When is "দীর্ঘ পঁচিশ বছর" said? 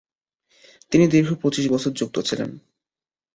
1.07-1.91